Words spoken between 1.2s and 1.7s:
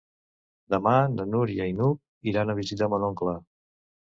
Núria